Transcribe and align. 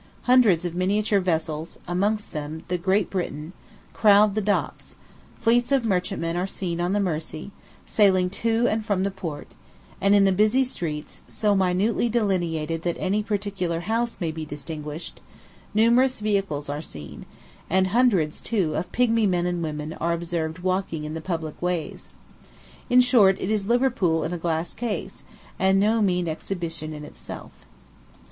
Hundreds 0.23 0.65
of 0.65 0.73
miniature 0.73 1.19
vessels, 1.19 1.77
amongst 1.87 2.31
them 2.33 2.63
the 2.69 2.77
Great 2.79 3.11
Britain, 3.11 3.53
crowd 3.93 4.33
the 4.33 4.41
docks; 4.41 4.95
fleets 5.39 5.71
of 5.71 5.85
merchantmen 5.85 6.35
are 6.35 6.47
seen 6.47 6.81
on 6.81 6.93
the 6.93 6.99
Mersey, 6.99 7.51
sailing 7.85 8.27
to 8.27 8.67
and 8.67 8.83
from 8.83 9.03
the 9.03 9.11
port; 9.11 9.49
and 10.01 10.15
in 10.15 10.23
the 10.23 10.31
busy 10.31 10.63
streets, 10.63 11.21
so 11.27 11.53
minutely 11.55 12.09
delineated 12.09 12.81
that 12.81 12.97
any 12.97 13.21
particular 13.21 13.81
house 13.81 14.17
may 14.19 14.31
be 14.31 14.43
distinguished, 14.43 15.21
numerous 15.75 16.19
vehicles 16.19 16.67
are 16.67 16.81
seen, 16.81 17.27
and 17.69 17.89
hundreds, 17.89 18.41
too, 18.41 18.73
of 18.73 18.91
pygmy 18.91 19.27
men 19.29 19.45
and 19.45 19.61
women 19.61 19.93
are 19.93 20.13
observed 20.13 20.57
walking 20.63 21.03
in 21.03 21.13
the 21.13 21.21
public 21.21 21.61
ways. 21.61 22.09
In 22.89 23.01
short; 23.01 23.37
it 23.39 23.51
is 23.51 23.67
Liverpool 23.67 24.23
in 24.23 24.33
a 24.33 24.39
glass 24.39 24.73
case, 24.73 25.23
and 25.59 25.79
no 25.79 26.01
mean 26.01 26.27
exhibition 26.27 26.91
in 26.91 27.03
itself. 27.05 27.51